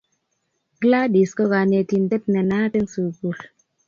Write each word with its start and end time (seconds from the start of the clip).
Gladys 0.81 1.31
ko 1.37 1.43
kanetindet 1.51 2.23
ne 2.29 2.41
naat 2.49 2.73
en 2.79 2.85
sukul 2.93 3.39